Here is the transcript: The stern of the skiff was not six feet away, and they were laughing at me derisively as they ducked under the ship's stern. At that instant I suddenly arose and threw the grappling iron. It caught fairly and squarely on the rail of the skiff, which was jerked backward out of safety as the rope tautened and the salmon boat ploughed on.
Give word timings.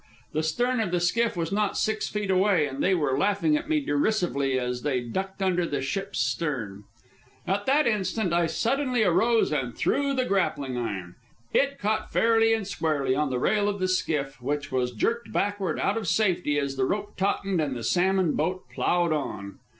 The 0.33 0.41
stern 0.41 0.79
of 0.79 0.89
the 0.89 0.99
skiff 0.99 1.37
was 1.37 1.51
not 1.51 1.77
six 1.77 2.09
feet 2.09 2.31
away, 2.31 2.65
and 2.65 2.81
they 2.81 2.95
were 2.95 3.19
laughing 3.19 3.55
at 3.55 3.69
me 3.69 3.79
derisively 3.81 4.57
as 4.59 4.81
they 4.81 4.99
ducked 5.01 5.43
under 5.43 5.63
the 5.63 5.79
ship's 5.79 6.17
stern. 6.19 6.85
At 7.45 7.67
that 7.67 7.85
instant 7.85 8.33
I 8.33 8.47
suddenly 8.47 9.03
arose 9.03 9.51
and 9.51 9.75
threw 9.77 10.15
the 10.15 10.25
grappling 10.25 10.75
iron. 10.75 11.13
It 11.53 11.77
caught 11.77 12.11
fairly 12.11 12.51
and 12.51 12.65
squarely 12.67 13.13
on 13.13 13.29
the 13.29 13.37
rail 13.37 13.69
of 13.69 13.79
the 13.79 13.87
skiff, 13.87 14.41
which 14.41 14.71
was 14.71 14.89
jerked 14.91 15.31
backward 15.31 15.79
out 15.79 15.97
of 15.97 16.07
safety 16.07 16.57
as 16.57 16.77
the 16.77 16.85
rope 16.85 17.15
tautened 17.15 17.61
and 17.61 17.75
the 17.75 17.83
salmon 17.83 18.31
boat 18.35 18.63
ploughed 18.71 19.13
on. 19.13 19.59